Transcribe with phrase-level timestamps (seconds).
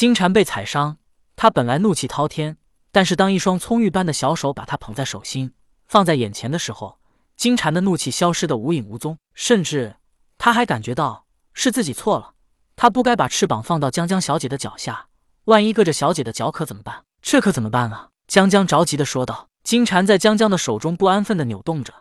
[0.00, 0.96] 金蝉被踩伤，
[1.36, 2.56] 他本来怒气滔天，
[2.90, 5.52] 但是当一双葱郁般的小手把他捧在手心，
[5.88, 6.98] 放在眼前的时候，
[7.36, 9.96] 金蝉的怒气消失的无影无踪，甚至
[10.38, 12.32] 他还感觉到是自己错了，
[12.76, 15.08] 他不该把翅膀放到江江小姐的脚下，
[15.44, 17.04] 万一硌着小姐的脚可怎么办？
[17.20, 18.08] 这可怎么办啊？
[18.26, 19.48] 江江着急的说道。
[19.62, 21.92] 金蝉在江江的手中不安分的扭动着，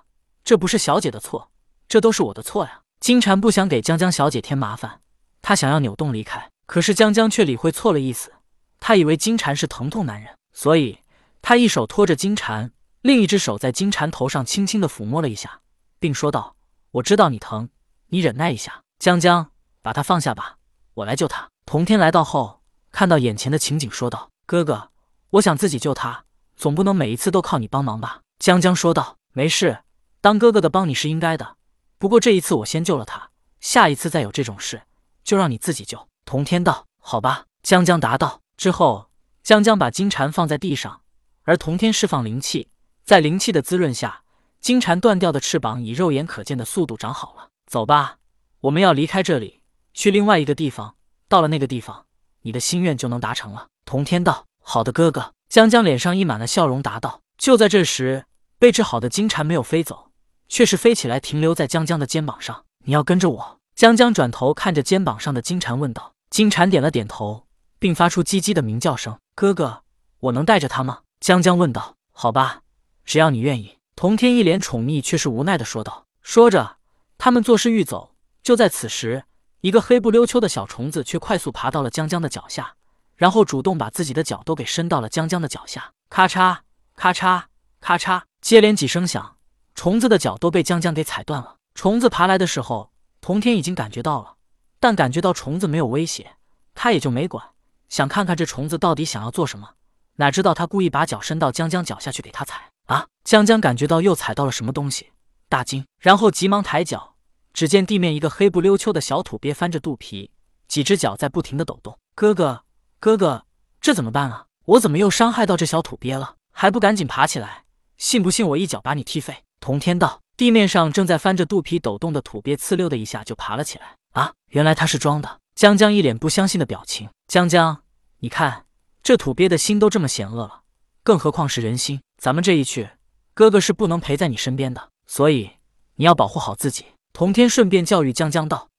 [0.46, 1.52] 这不是小姐的错，
[1.90, 2.84] 这都是我的错呀！
[3.02, 5.02] 金蝉不想给江江小姐添麻烦，
[5.42, 8.32] 她想要扭动离开，可是江江却理会错了意思，
[8.80, 11.00] 他以为金蝉是疼痛男人，所以
[11.42, 12.72] 他一手托着金蝉，
[13.02, 15.62] 另一只手在金蝉头上轻轻的抚摸了一下，
[16.00, 16.56] 并说道
[16.94, 17.70] ：“我知道你疼，
[18.10, 18.84] 你忍耐一下。
[19.00, 19.50] 江江，
[19.82, 20.58] 把他放下吧，
[20.94, 24.92] 我来救他。”童天来到后，看到眼前的情景，说道：“哥哥，
[25.32, 28.22] 我想自己救他。”总不能每一次都靠你帮忙吧？
[28.38, 29.18] 江江说道。
[29.34, 29.80] 没事，
[30.22, 31.56] 当哥哥的帮你是应该的。
[31.98, 34.84] 不过这一次我先救了他，下一次再有这种事，
[35.24, 36.09] 就让你自己救。
[36.30, 36.86] 童天道。
[37.00, 37.46] 好吧。
[37.64, 38.42] 江江答道。
[38.56, 39.10] 之后，
[39.42, 41.02] 江江把金蝉放在地上，
[41.42, 42.70] 而童天释放灵气，
[43.04, 44.22] 在灵气的滋润下，
[44.62, 47.50] 金蝉断掉的翅膀以肉眼可见的速度长好了。
[47.66, 48.18] 走吧，
[48.62, 49.62] 我们要离开这里，
[49.96, 50.94] 去另外一个地方。
[51.28, 52.06] 到了那个地方，
[52.44, 53.70] 你的心愿就能达成了。
[53.84, 54.46] 童天道。
[54.62, 55.34] 好的，哥哥。
[55.50, 58.26] 江江脸上溢满了笑容，答道：“就在这时，
[58.60, 60.12] 被治好的金蝉没有飞走，
[60.48, 62.66] 却是飞起来停留在江江的肩膀上。
[62.86, 67.48] 你要跟着我。”江江转头看着肩膀上的金蝉，问道：“金蝉点了点头，
[67.80, 69.20] 并发出叽叽的鸣叫声。
[69.36, 69.84] 哥哥，
[70.20, 71.96] 我能带着它吗？”江江问道。
[72.12, 72.62] “好吧，
[73.04, 76.06] 只要你愿意。”童天一脸宠溺却是无奈的说道。
[76.22, 76.78] 说着，
[77.18, 78.16] 他们作势欲走。
[78.42, 79.26] 就在此时，
[79.62, 82.76] 一个黑不溜秋的小虫子却快速爬到了江江的脚下。
[83.16, 86.60] 然后主动把自己的脚都给伸到了江江的脚下，咔嚓
[86.96, 87.44] 咔嚓
[87.82, 89.36] 咔嚓，接连几声响，
[89.76, 91.58] 虫子的脚都被江江给踩断了。
[91.76, 94.36] 虫子爬来的时候，童天已经感觉到了，
[94.80, 96.36] 但感觉到虫子没有威胁，
[96.74, 97.46] 他也就没管，
[97.90, 99.76] 想看看这虫子到底想要做什么。
[100.16, 103.08] 哪知道他故意把脚伸到江江脚下去给他踩啊！
[103.24, 105.12] 江江感觉到又踩到了什么东西，
[105.48, 107.16] 大惊，然后急忙抬脚，
[107.54, 110.32] 只见地面一个黑不溜秋的小土鳖翻着肚皮，
[110.68, 111.98] 几只脚在不停的抖动。
[112.16, 112.64] 哥哥。
[113.00, 113.46] 哥哥，
[113.80, 114.46] 这怎么办啊？
[114.66, 116.36] 我怎么又伤害到这小土鳖了？
[116.52, 117.64] 还不赶紧爬起来！
[117.98, 119.44] 信不信我一脚把你踢飞？
[119.62, 120.20] 童天道。
[120.36, 123.96] 地面上正在翻着肚皮抖动的土鳖，呲溜的一下就爬了起来。
[124.14, 125.40] 啊，原来他是装的！
[125.56, 127.10] 江江一脸不相信的表情。
[127.28, 127.84] 江江，
[128.20, 128.66] 你看
[129.04, 130.62] 这土鳖的心都这么险恶了，
[131.04, 132.02] 更何况是人心？
[132.18, 132.90] 咱们这一去，
[133.34, 135.52] 哥哥是不能陪在你身边的，所以
[135.96, 136.86] 你要保护好自己。
[137.14, 138.70] 童天顺便教育江江道：“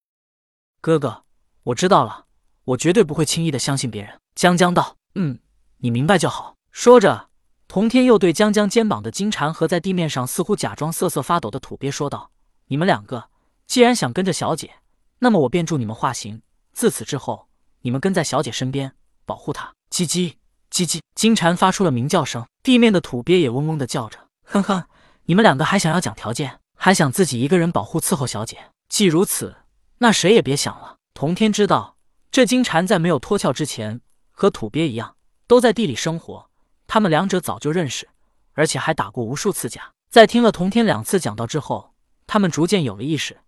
[0.81, 1.25] 哥哥，
[1.65, 2.27] 我知道了。”
[2.65, 4.21] 我绝对不会轻易的相信别人。
[4.37, 5.41] 江江道：“嗯，
[5.79, 7.29] 你明白就好。”说着，
[7.67, 12.31] 童天又对江江肩膀的金蝉和在地面上似乎假装瑟瑟发抖的土鳖说道
[12.69, 13.29] ：“你们两个
[13.67, 14.75] 既然想跟着小姐，
[15.21, 16.43] 那么我便助你们化形。
[16.73, 17.49] 自此之后，
[17.83, 18.93] 你们跟在小姐身边，
[19.25, 20.35] 保护她。”叽叽
[20.71, 24.19] 叽叽，金蝉发出了鸣叫声，地面的土鳖也嗡嗡的叫着。
[24.45, 24.85] 哼哼，
[25.25, 28.71] 你们两个还想要讲条件，还想自己一个人保护伺候小姐？
[28.89, 29.57] 既如此，
[29.99, 30.97] 那谁也别想了。
[31.15, 31.97] 童天知道。
[32.33, 35.17] 这金蝉在没有脱壳之前，和土鳖一样，
[35.49, 36.49] 都在地里生活。
[36.87, 38.09] 他们两者早就认识，
[38.53, 39.91] 而且还打过无数次架。
[40.09, 41.93] 在听了童天两次讲道之后，
[42.29, 43.41] 他们逐渐有了意识。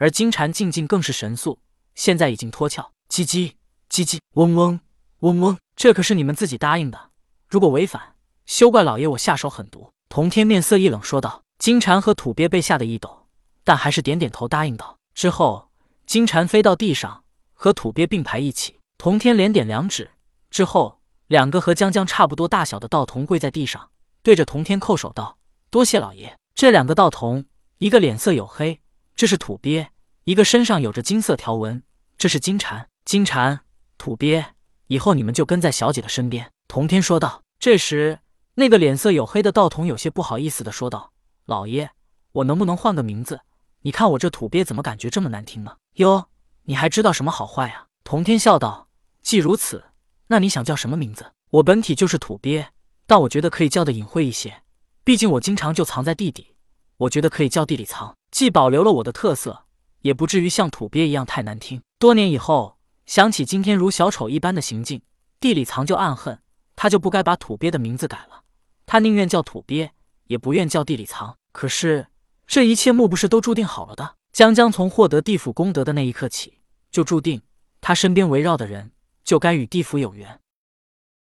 [0.00, 1.58] 而金蝉静静更是神速，
[1.94, 2.90] 现在已经脱壳。
[3.10, 3.52] 叽叽
[3.90, 4.80] 叽叽，嗡嗡
[5.18, 7.10] 嗡嗡，这可是你们自己答应的，
[7.46, 8.14] 如果违反，
[8.46, 9.92] 休怪老爷我下手狠毒。
[10.08, 11.42] 童天面色一冷，说道。
[11.58, 13.26] 金蝉和土鳖被吓得一抖，
[13.62, 14.96] 但还是点点头答应道。
[15.12, 15.68] 之后，
[16.06, 17.22] 金蝉飞到地上。
[17.52, 20.12] 和土鳖并排一起，童天连点两指
[20.48, 23.90] 之后，两个和江江差不多大小的道童跪在地上，
[24.22, 25.36] 对着童天叩首道
[25.68, 27.44] ：“多谢老爷。”这两个道童，
[27.76, 28.80] 一个脸色黝黑，
[29.20, 29.84] 这是土鳖；
[30.24, 31.82] 一个身上有着金色条纹，
[32.16, 32.88] 这是金蝉。
[33.04, 33.60] 金蝉、
[33.98, 34.42] 土鳖，
[34.86, 37.42] 以后你们就跟在小姐的身边。”童天说道。
[37.58, 38.20] 这时，
[38.54, 41.12] 那个脸色黝黑的道童有些不好意思的说道
[41.44, 41.90] ：“老爷，
[42.32, 43.42] 我能不能换个名字？
[43.82, 46.30] 你看我这土鳖怎么感觉这么难听呢？”哟。
[46.62, 47.88] 你还知道什么好坏啊？
[48.02, 48.88] 童天笑道
[49.20, 49.84] ：“既如此，
[50.28, 51.30] 那你想叫什么名字？
[51.50, 52.68] 我本体就是土鳖，
[53.06, 54.62] 但我觉得可以叫的隐晦一些。
[55.04, 56.49] 毕竟我经常就藏在地底，
[57.00, 59.64] 我觉得可以叫地里藏，既保留了我的特色，
[60.02, 62.76] 也不至于像土鳖一样太难听。”多年以后，
[63.06, 65.02] 想起今天如小丑一般的行径，
[65.38, 66.40] 地里藏就暗恨，
[66.76, 68.42] 他就不该把土鳖的名字改了。
[68.84, 69.92] 他宁愿叫土鳖，
[70.26, 71.36] 也不愿叫地里藏。
[71.52, 72.08] 可是
[72.46, 74.16] 这一切莫不是都注定好了的？
[74.32, 76.58] 江江从获得地府功德的那一刻起。
[76.90, 77.40] 就注定
[77.80, 78.90] 他身边围绕的人
[79.22, 80.39] 就该与地府有缘。